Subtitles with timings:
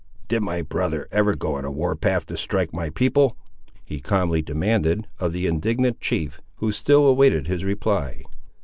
[0.27, 3.37] "Did my brother ever go on a war path to strike my people?"
[3.85, 8.23] he calmly demanded of the indignant chief, who still awaited his reply.